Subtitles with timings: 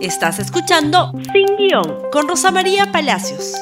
[0.00, 3.54] Estás escuchando Sin Guión con Rosa María Palacios.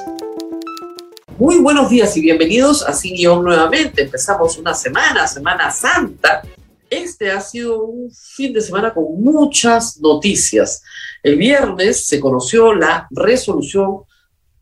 [1.38, 4.02] Muy buenos días y bienvenidos a Sin Guión nuevamente.
[4.02, 6.42] Empezamos una semana, Semana Santa.
[6.90, 10.82] Este ha sido un fin de semana con muchas noticias.
[11.22, 14.02] El viernes se conoció la resolución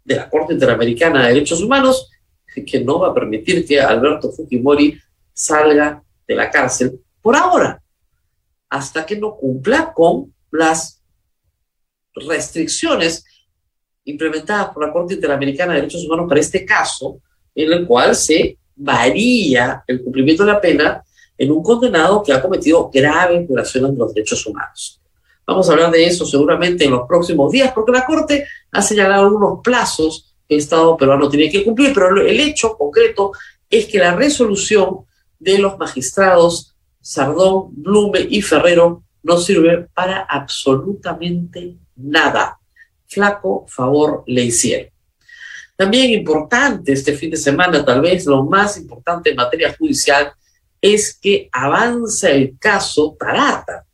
[0.04, 2.08] de la Corte Interamericana de Derechos Humanos
[2.54, 4.96] que no va a permitir que Alberto Fujimori
[5.32, 7.82] salga de la cárcel por ahora,
[8.70, 11.02] hasta que no cumpla con las
[12.14, 13.24] restricciones
[14.04, 17.20] implementadas por la Corte Interamericana de Derechos Humanos para este caso,
[17.54, 21.02] en el cual se varía el cumplimiento de la pena
[21.36, 25.00] en un condenado que ha cometido graves violaciones de los derechos humanos.
[25.46, 29.34] Vamos a hablar de eso seguramente en los próximos días, porque la Corte ha señalado
[29.34, 33.32] unos plazos que el Estado peruano tiene que cumplir, pero el hecho concreto
[33.68, 35.00] es que la resolución
[35.38, 42.58] de los magistrados Sardón, Blume y Ferrero no sirve para absolutamente nada.
[43.06, 44.90] Flaco favor le hicieron.
[45.76, 50.32] También importante este fin de semana, tal vez lo más importante en materia judicial,
[50.80, 53.84] es que avanza el caso Tarata,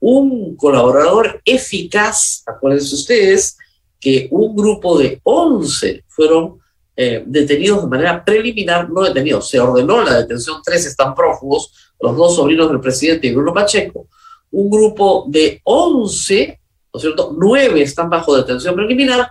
[0.00, 3.56] un colaborador eficaz, acuérdense ustedes,
[4.00, 6.58] que un grupo de 11 fueron
[6.96, 12.16] eh, detenidos de manera preliminar, no detenidos, se ordenó la detención, tres están prófugos, los
[12.16, 14.08] dos sobrinos del presidente y Bruno Pacheco,
[14.50, 16.60] un grupo de 11
[16.98, 17.32] ¿no cierto?
[17.38, 19.30] Nueve están bajo detención preliminar,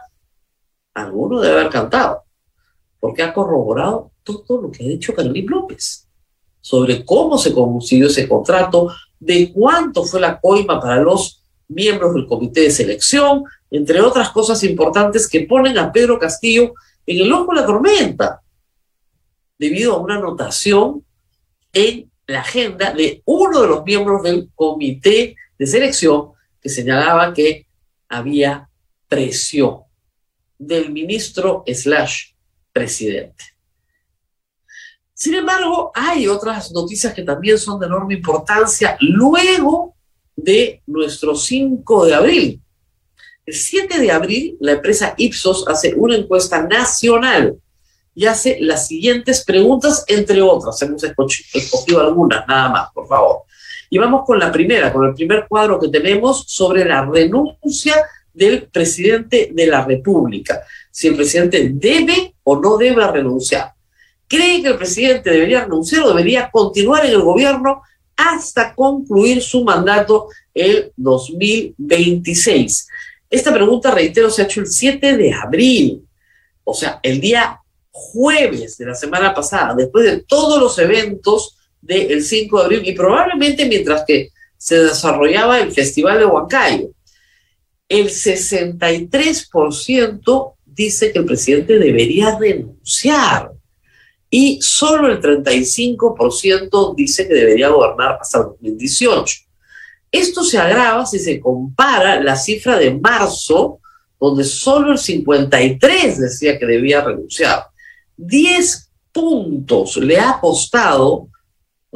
[0.94, 2.24] alguno debe haber cantado,
[2.98, 6.08] porque ha corroborado todo lo que ha dicho Carolina López
[6.62, 12.26] sobre cómo se consiguió ese contrato, de cuánto fue la coima para los miembros del
[12.26, 16.74] comité de selección, entre otras cosas importantes que ponen a Pedro Castillo
[17.06, 18.42] en el ojo de la tormenta,
[19.60, 21.04] debido a una anotación
[21.74, 27.68] en la agenda de uno de los miembros del comité de selección que señalaba que
[28.10, 28.70] había
[29.08, 29.82] presión
[30.58, 32.32] del ministro slash
[32.72, 33.44] presidente.
[35.14, 39.96] Sin embargo, hay otras noticias que también son de enorme importancia luego
[40.36, 42.62] de nuestro 5 de abril.
[43.46, 47.58] El 7 de abril, la empresa Ipsos hace una encuesta nacional
[48.14, 50.82] y hace las siguientes preguntas, entre otras.
[50.82, 53.44] Hemos escogido algunas, nada más, por favor.
[53.90, 57.96] Y vamos con la primera, con el primer cuadro que tenemos sobre la renuncia
[58.34, 60.62] del presidente de la República.
[60.92, 63.74] Si el presidente debe o no debe renunciar.
[64.28, 67.82] ¿Cree que el presidente debería renunciar o debería continuar en el gobierno
[68.16, 72.88] hasta concluir su mandato el 2026?
[73.30, 76.06] Esta pregunta, reitero, se ha hecho el 7 de abril,
[76.64, 77.62] o sea, el día
[77.92, 82.94] jueves de la semana pasada, después de todos los eventos del 5 de abril y
[82.94, 86.90] probablemente mientras que se desarrollaba el Festival de Huancayo.
[87.88, 93.52] El 63% dice que el presidente debería renunciar
[94.30, 99.36] y solo el 35% dice que debería gobernar hasta el 2018.
[100.12, 103.80] Esto se agrava si se compara la cifra de marzo,
[104.20, 107.68] donde solo el 53 decía que debía renunciar.
[108.18, 111.30] 10 puntos le ha costado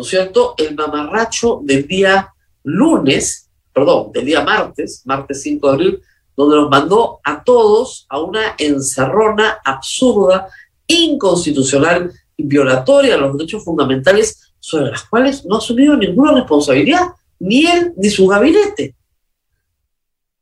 [0.01, 5.73] ¿no es cierto?, el mamarracho del día lunes, perdón, del día martes, martes 5 de
[5.73, 6.01] abril,
[6.35, 10.50] donde nos mandó a todos a una encerrona absurda,
[10.88, 17.67] inconstitucional violatoria de los derechos fundamentales sobre las cuales no ha asumido ninguna responsabilidad, ni
[17.67, 18.95] él ni su gabinete.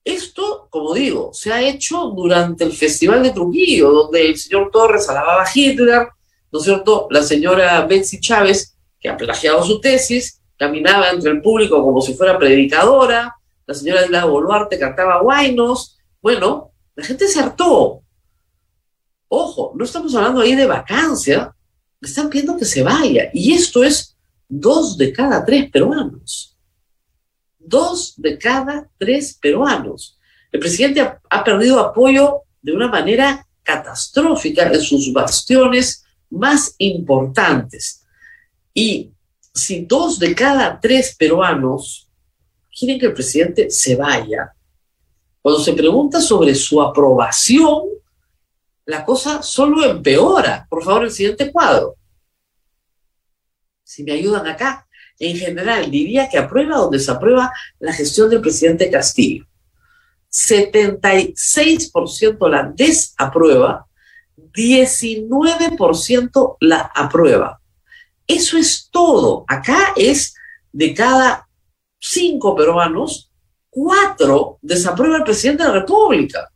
[0.06, 5.10] Esto, como digo, se ha hecho durante el Festival de Trujillo, donde el señor Torres
[5.10, 6.08] alababa a Hitler,
[6.50, 7.08] ¿no es cierto?
[7.12, 12.14] La señora Betsy Chávez que ha plagiado su tesis, caminaba entre el público como si
[12.14, 18.02] fuera predicadora, la señora Isla Boluarte cantaba guainos, bueno, la gente se hartó.
[19.30, 21.56] Ojo, no estamos hablando ahí de vacancia,
[22.02, 24.18] están pidiendo que se vaya, y esto es
[24.48, 26.58] dos de cada tres peruanos.
[27.58, 30.18] Dos de cada tres peruanos.
[30.52, 38.06] El presidente ha, ha perdido apoyo de una manera catastrófica en sus bastiones más importantes.
[38.80, 39.12] Y
[39.54, 42.10] si dos de cada tres peruanos
[42.72, 44.54] quieren que el presidente se vaya,
[45.42, 47.90] cuando se pregunta sobre su aprobación,
[48.86, 50.66] la cosa solo empeora.
[50.70, 51.98] Por favor, el siguiente cuadro.
[53.84, 54.88] Si me ayudan acá,
[55.20, 59.46] en general diría que aprueba donde se aprueba la gestión del presidente Castillo.
[60.32, 63.86] 76% la desaprueba,
[64.38, 67.59] 19% la aprueba.
[68.30, 69.44] Eso es todo.
[69.48, 70.36] Acá es
[70.72, 71.50] de cada
[72.00, 73.32] cinco peruanos,
[73.72, 76.48] cuatro desaprueba al presidente de la República.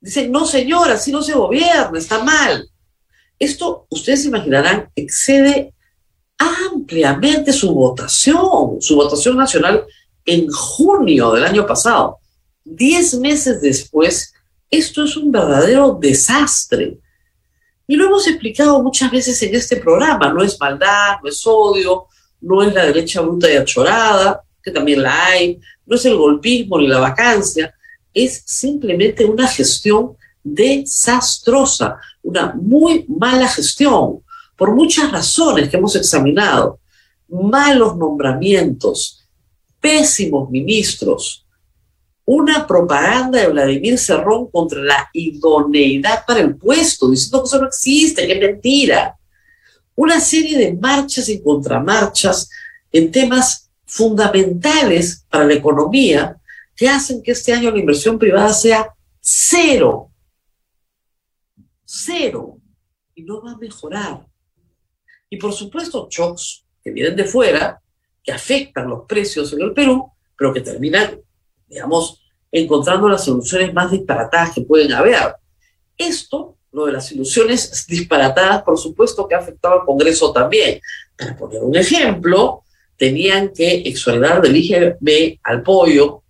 [0.00, 2.70] Dicen, no señora, así no se gobierna, está mal.
[3.40, 5.74] Esto, ustedes imaginarán, excede
[6.38, 9.84] ampliamente su votación, su votación nacional
[10.24, 12.18] en junio del año pasado.
[12.62, 14.32] Diez meses después,
[14.70, 17.00] esto es un verdadero desastre.
[17.86, 22.06] Y lo hemos explicado muchas veces en este programa, no es maldad, no es odio,
[22.40, 26.78] no es la derecha bruta y achorada, que también la hay, no es el golpismo
[26.78, 27.74] ni la vacancia,
[28.12, 34.20] es simplemente una gestión desastrosa, una muy mala gestión,
[34.56, 36.78] por muchas razones que hemos examinado.
[37.28, 39.26] Malos nombramientos,
[39.80, 41.43] pésimos ministros,
[42.26, 47.66] una propaganda de Vladimir Cerrón contra la idoneidad para el puesto, diciendo que eso no
[47.68, 49.16] existe, que es mentira.
[49.94, 52.48] Una serie de marchas y contramarchas
[52.90, 56.36] en temas fundamentales para la economía
[56.74, 58.88] que hacen que este año la inversión privada sea
[59.20, 60.10] cero.
[61.84, 62.58] Cero.
[63.14, 64.26] Y no va a mejorar.
[65.28, 67.80] Y por supuesto, shocks que vienen de fuera,
[68.22, 71.20] que afectan los precios en el Perú, pero que terminan,
[71.74, 72.22] digamos,
[72.52, 75.34] encontrando las soluciones más disparatadas que pueden haber.
[75.98, 80.80] Esto, lo de las soluciones disparatadas, por supuesto que ha afectado al Congreso también.
[81.16, 82.62] Para poner un ejemplo,
[82.96, 86.22] tenían que exonerar del IGB al pollo,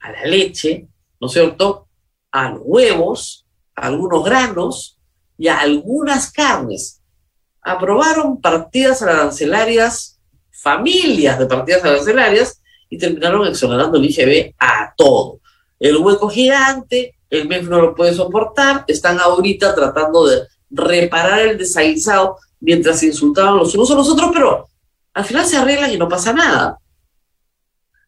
[0.00, 0.86] a la leche,
[1.18, 1.88] ¿no es cierto?
[2.30, 4.98] A los huevos, a algunos granos
[5.38, 7.00] y a algunas carnes.
[7.62, 12.61] Aprobaron partidas arancelarias, familias de partidas arancelarias,
[12.92, 15.40] y terminaron exonerando el IGB a todo.
[15.80, 21.56] El hueco gigante, el MEF no lo puede soportar, están ahorita tratando de reparar el
[21.56, 24.68] desaguisado mientras insultaban los unos a los otros, pero
[25.14, 26.78] al final se arreglan y no pasa nada.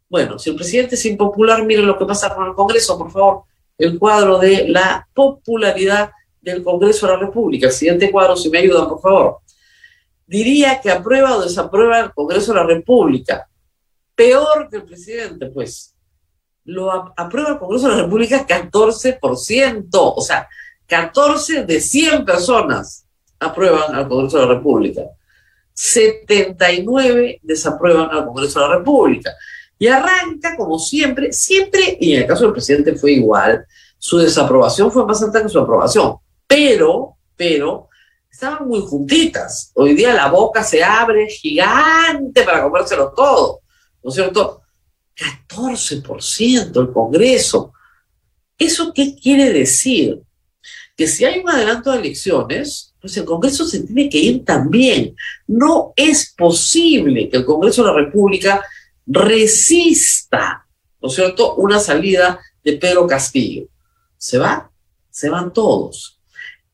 [0.07, 3.45] Bueno, si el presidente es impopular, miren lo que pasa con el Congreso, por favor.
[3.79, 6.11] El cuadro de la popularidad
[6.43, 7.69] del Congreso de la República.
[7.69, 9.39] El siguiente cuadro, si me ayudan, por favor.
[10.27, 13.49] Diría que aprueba o desaprueba el Congreso de la República.
[14.15, 15.95] Peor que el presidente, pues.
[16.67, 19.89] Lo aprueba el Congreso de la República 14%.
[19.93, 20.49] O sea,
[20.87, 23.05] 14 de 100 personas
[23.39, 25.03] aprueban al Congreso de la República.
[25.75, 29.33] 79 desaprueban al Congreso de la República.
[29.79, 33.67] Y arranca, como siempre, siempre, y en el caso del presidente fue igual,
[33.99, 36.17] su desaprobación fue más alta que su aprobación.
[36.47, 37.89] Pero, pero,
[38.31, 39.73] estaban muy juntitas.
[39.75, 43.61] Hoy día la boca se abre gigante para comérselo todo.
[44.05, 44.61] ¿No es cierto?
[45.17, 47.73] 14% el Congreso.
[48.59, 50.21] ¿Eso qué quiere decir?
[50.95, 55.17] Que si hay un adelanto de elecciones, pues el Congreso se tiene que ir también.
[55.47, 58.63] No es posible que el Congreso de la República
[59.07, 60.67] resista,
[61.01, 63.67] ¿no es cierto?, una salida de Pedro Castillo.
[64.19, 64.71] ¿Se va?
[65.11, 66.21] Se van todos.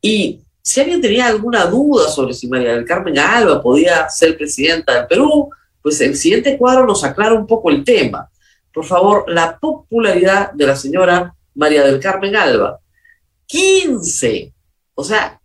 [0.01, 4.95] Y si alguien tenía alguna duda sobre si María del Carmen Alba podía ser presidenta
[4.95, 5.49] del Perú,
[5.81, 8.29] pues el siguiente cuadro nos aclara un poco el tema.
[8.73, 12.79] Por favor, la popularidad de la señora María del Carmen Alba.
[13.45, 14.53] 15,
[14.95, 15.41] o sea,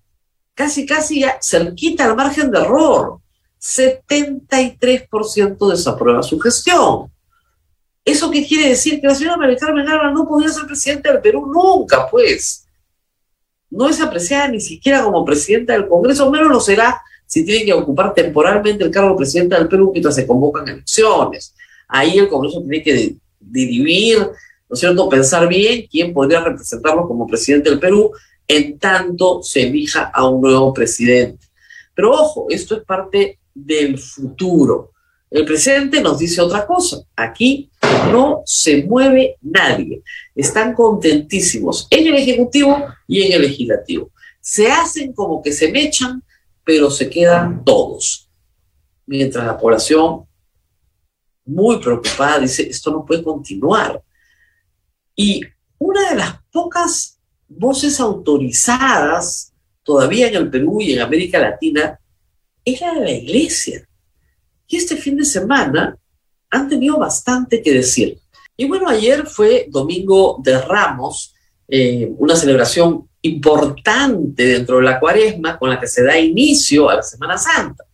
[0.55, 3.19] casi, casi ya cerquita al margen de error.
[3.61, 7.11] 73% desaprueba su gestión.
[8.05, 9.01] ¿Eso qué quiere decir?
[9.01, 12.69] Que la señora María Carmen Alba no podía ser presidenta del Perú nunca, pues.
[13.69, 17.73] No es apreciada ni siquiera como presidenta del Congreso, menos lo será si tiene que
[17.73, 21.55] ocupar temporalmente el cargo de presidenta del Perú mientras se convocan elecciones.
[21.89, 27.27] Ahí el Congreso tiene que dirimir, ¿no es cierto?, pensar bien quién podría representarlo como
[27.27, 28.13] presidente del Perú
[28.49, 31.47] en tanto se elija a un nuevo presidente.
[31.95, 34.93] Pero ojo, esto es parte del futuro.
[35.31, 37.03] El presente nos dice otra cosa.
[37.17, 37.69] Aquí
[38.13, 40.03] no se mueve nadie.
[40.35, 44.11] Están contentísimos en el Ejecutivo y en el Legislativo.
[44.41, 46.23] Se hacen como que se mechan,
[46.67, 48.29] pero se quedan todos.
[49.07, 50.27] Mientras la población,
[51.45, 54.03] muy preocupada, dice, esto no puede continuar.
[55.15, 55.43] Y
[55.79, 59.53] una de las pocas voces autorizadas
[59.85, 62.01] todavía en el Perú y en América Latina
[62.65, 63.89] era la iglesia.
[64.67, 65.97] Y este fin de semana
[66.51, 68.19] han tenido bastante que decir.
[68.57, 71.33] Y bueno, ayer fue Domingo de Ramos,
[71.69, 76.97] eh, una celebración importante dentro de la cuaresma con la que se da inicio a
[76.97, 77.85] la Semana Santa.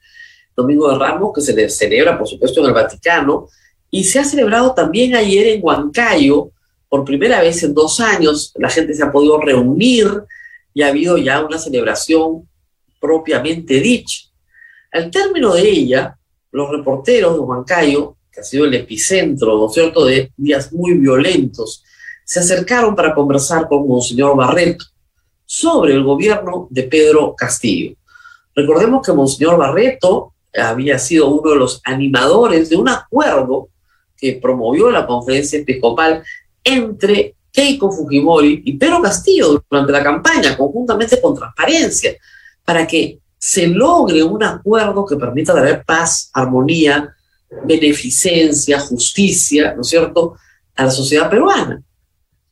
[0.57, 3.49] Domingo de Ramos que se celebra, por supuesto, en el Vaticano
[3.91, 6.51] y se ha celebrado también ayer en Huancayo,
[6.89, 8.53] por primera vez en dos años.
[8.57, 10.09] La gente se ha podido reunir
[10.75, 12.49] y ha habido ya una celebración
[13.01, 14.29] propiamente dicha.
[14.93, 16.19] Al término de ella,
[16.51, 20.95] los reporteros de Huancayo que ha sido el epicentro, ¿no es cierto?, de días muy
[20.95, 21.85] violentos,
[22.25, 24.87] se acercaron para conversar con Monseñor Barreto
[25.53, 27.95] sobre el gobierno de Pedro Castillo.
[28.55, 33.69] Recordemos que Monseñor Barreto había sido uno de los animadores de un acuerdo
[34.17, 36.25] que promovió la conferencia episcopal
[36.65, 42.17] entre Keiko Fujimori y Pedro Castillo durante la campaña, conjuntamente con transparencia,
[42.65, 47.15] para que se logre un acuerdo que permita traer paz, armonía,
[47.67, 50.35] beneficencia, justicia, ¿no es cierto?,
[50.75, 51.83] a la sociedad peruana.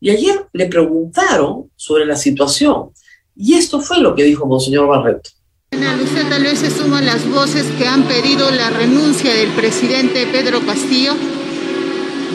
[0.00, 2.90] Y ayer le preguntaron sobre la situación,
[3.36, 5.30] y esto fue lo que dijo Monseñor Barreto.
[5.72, 10.60] Usted tal vez se suman las voces que han pedido la renuncia del presidente Pedro
[10.60, 11.12] Castillo.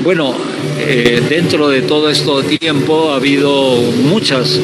[0.03, 0.34] Bueno,
[0.79, 4.60] eh, dentro de todo este tiempo ha habido muchas,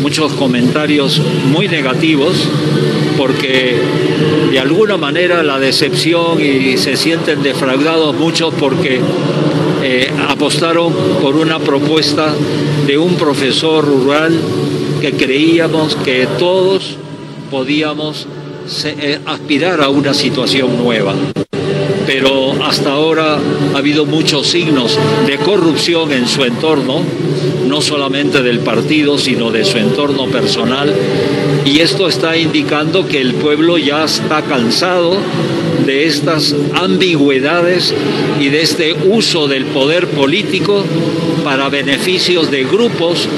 [0.00, 1.20] muchos comentarios
[1.50, 2.48] muy negativos
[3.18, 3.76] porque
[4.50, 9.00] de alguna manera la decepción y se sienten defraudados muchos porque
[9.96, 12.34] eh, apostaron por una propuesta
[12.84, 14.36] de un profesor rural
[15.00, 16.96] que creíamos que todos
[17.48, 18.26] podíamos
[18.84, 21.14] eh, aspirar a una situación nueva
[22.16, 23.40] pero hasta ahora
[23.74, 27.02] ha habido muchos signos de corrupción en su entorno,
[27.66, 30.94] no solamente del partido, sino de su entorno personal,
[31.64, 35.16] y esto está indicando que el pueblo ya está cansado
[35.84, 37.92] de estas ambigüedades
[38.40, 40.84] y de este uso del poder político
[41.42, 43.28] para beneficios de grupos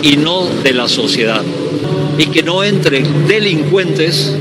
[0.00, 1.42] y no de la sociedad.
[2.16, 4.34] Y que no entren delincuentes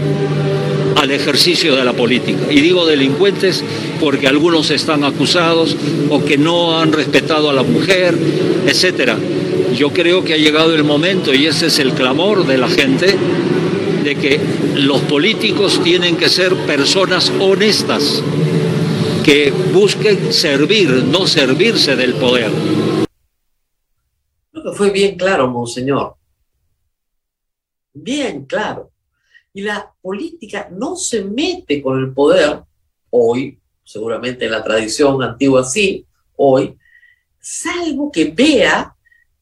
[0.96, 2.52] al ejercicio de la política.
[2.52, 3.64] Y digo delincuentes
[4.00, 5.76] porque algunos están acusados
[6.10, 8.18] o que no han respetado a la mujer,
[8.66, 9.18] etcétera.
[9.76, 13.16] Yo creo que ha llegado el momento, y ese es el clamor de la gente,
[14.04, 14.40] de que
[14.76, 18.22] los políticos tienen que ser personas honestas,
[19.24, 22.52] que busquen servir, no servirse del poder.
[24.76, 26.16] Fue bien claro, monseñor.
[27.94, 28.92] Bien claro.
[29.56, 32.62] Y la política no se mete con el poder
[33.10, 36.78] hoy, seguramente en la tradición antigua sí, hoy,
[37.40, 38.94] salvo que vea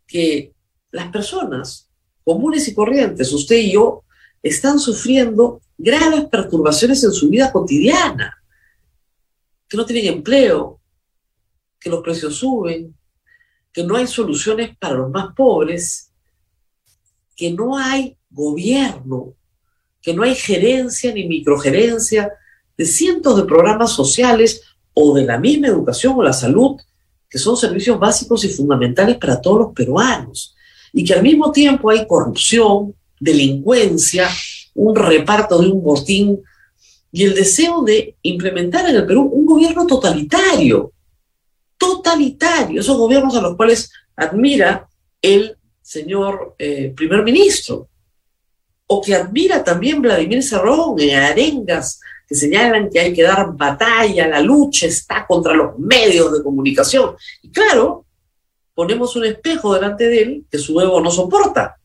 [0.05, 0.53] que
[0.91, 1.89] las personas
[2.23, 4.03] comunes y corrientes, usted y yo,
[4.43, 8.37] están sufriendo graves perturbaciones en su vida cotidiana,
[9.67, 10.79] que no tienen empleo,
[11.79, 12.95] que los precios suben,
[13.71, 16.11] que no hay soluciones para los más pobres,
[17.35, 19.33] que no hay gobierno
[20.03, 22.33] que no hay gerencia ni microgerencia
[22.77, 24.61] de cientos de programas sociales
[24.93, 26.75] o de la misma educación o la salud,
[27.29, 30.55] que son servicios básicos y fundamentales para todos los peruanos,
[30.91, 34.29] y que al mismo tiempo hay corrupción, delincuencia,
[34.75, 36.41] un reparto de un botín
[37.09, 40.91] y el deseo de implementar en el Perú un gobierno totalitario,
[41.77, 44.89] totalitario, esos gobiernos a los cuales admira
[45.21, 47.87] el señor eh, primer ministro
[48.87, 54.27] o que admira también Vladimir Cerrón en arengas que señalan que hay que dar batalla,
[54.27, 57.15] la lucha está contra los medios de comunicación.
[57.41, 58.05] Y claro,
[58.73, 61.77] ponemos un espejo delante de él que su ego no soporta,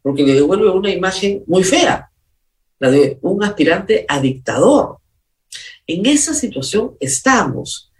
[0.00, 2.10] porque le devuelve una imagen muy fea,
[2.78, 4.98] la de un aspirante a dictador.
[5.86, 7.90] En esa situación estamos.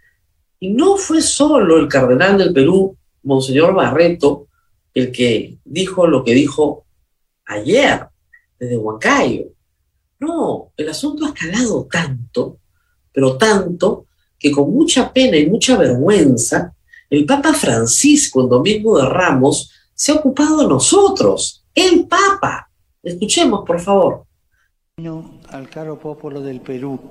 [0.59, 4.47] Y no fue solo el cardenal del Perú, Monseñor Barreto,
[4.93, 6.85] el que dijo lo que dijo
[7.45, 8.07] ayer
[8.63, 9.45] desde Huancayo.
[10.19, 12.59] No, el asunto ha escalado tanto,
[13.11, 14.05] pero tanto,
[14.39, 16.73] que con mucha pena y mucha vergüenza,
[17.09, 22.69] el Papa Francisco, el domingo de Ramos, se ha ocupado de nosotros, el Papa.
[23.01, 24.25] Escuchemos, por favor.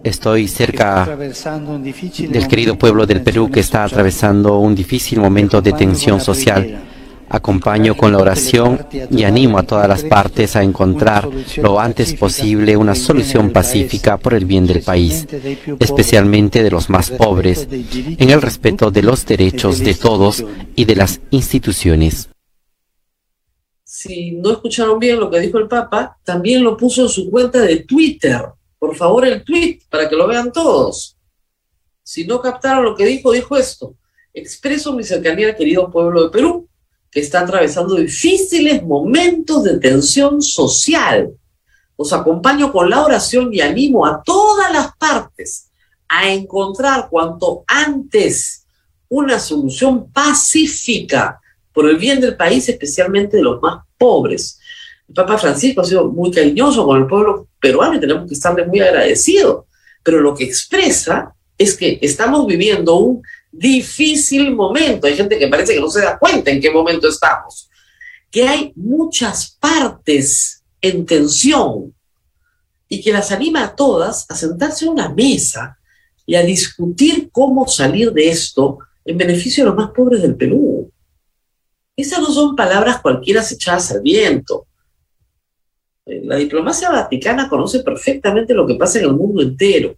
[0.05, 6.21] Estoy cerca del querido pueblo del Perú que está atravesando un difícil momento de tensión
[6.21, 6.92] social
[7.33, 12.77] Acompaño con la oración y animo a todas las partes a encontrar lo antes posible
[12.77, 15.27] una solución pacífica por el bien del país,
[15.81, 20.45] especialmente de los más pobres, en el respeto de los derechos de todos
[20.77, 22.29] y de las instituciones.
[23.83, 27.63] Si no escucharon bien lo que dijo el Papa, también lo puso en su cuenta
[27.63, 28.43] de Twitter.
[28.79, 31.17] Por favor, el tweet, para que lo vean todos.
[32.03, 33.95] Si no captaron lo que dijo, dijo esto.
[34.35, 36.69] Expreso mi cercanía al querido pueblo de Perú
[37.13, 41.31] que está atravesando difíciles momentos de tensión social.
[41.95, 45.69] Os acompaño con la oración y animo a todas las partes
[46.09, 48.65] a encontrar cuanto antes
[49.11, 51.39] una solución pacífica
[51.75, 54.59] por el bien del país, especialmente de los más pobres.
[55.07, 58.67] El Papa Francisco ha sido muy cariñoso con el pueblo peruano y tenemos que estarle
[58.67, 59.67] muy agradecidos,
[60.03, 65.07] pero lo que expresa es que estamos viviendo un difícil momento.
[65.07, 67.69] Hay gente que parece que no se da cuenta en qué momento estamos.
[68.31, 71.95] Que hay muchas partes en tensión
[72.89, 75.79] y que las anima a todas a sentarse a una mesa
[76.27, 80.91] y a discutir cómo salir de esto en beneficio de los más pobres del Perú.
[81.97, 84.67] Esas no son palabras cualquiera echadas al viento.
[86.07, 89.97] Eh, la diplomacia vaticana conoce perfectamente lo que pasa en el mundo entero.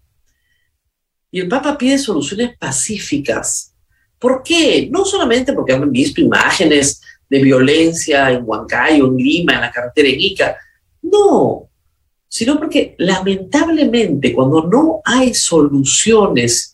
[1.35, 3.75] Y el Papa pide soluciones pacíficas.
[4.21, 4.89] ¿Por qué?
[4.89, 10.11] No solamente porque han visto imágenes de violencia en Huancayo, en Lima, en la carretera
[10.11, 10.57] en Ica.
[11.03, 11.69] No,
[12.29, 16.73] sino porque lamentablemente cuando no hay soluciones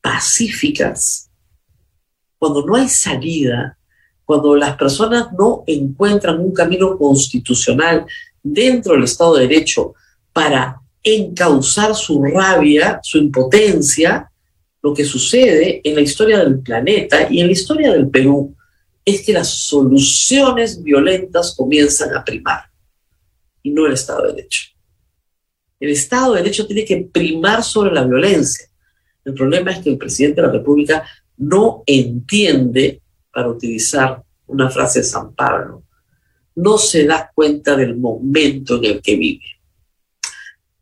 [0.00, 1.30] pacíficas,
[2.36, 3.78] cuando no hay salida,
[4.24, 8.06] cuando las personas no encuentran un camino constitucional
[8.42, 9.94] dentro del Estado de Derecho
[10.32, 14.30] para encauzar su rabia, su impotencia,
[14.82, 18.54] lo que sucede en la historia del planeta y en la historia del Perú
[19.04, 22.64] es que las soluciones violentas comienzan a primar
[23.62, 24.62] y no el Estado de Derecho.
[25.78, 28.66] El Estado de Derecho tiene que primar sobre la violencia.
[29.24, 33.00] El problema es que el presidente de la República no entiende,
[33.32, 35.84] para utilizar una frase de San Pablo,
[36.56, 39.59] no se da cuenta del momento en el que vive.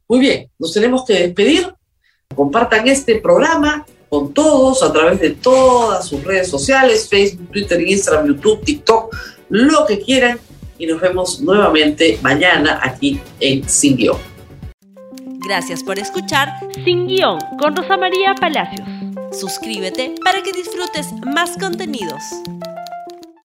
[0.08, 1.72] Muy bien, nos tenemos que despedir.
[2.34, 8.28] Compartan este programa con todos a través de todas sus redes sociales, Facebook, Twitter, Instagram,
[8.28, 9.14] YouTube, TikTok,
[9.50, 10.38] lo que quieran.
[10.78, 14.16] Y nos vemos nuevamente mañana aquí en Sin Guión.
[15.46, 16.48] Gracias por escuchar
[16.84, 18.88] Sin Guión con Rosa María Palacios.
[19.32, 22.22] Suscríbete para que disfrutes más contenidos.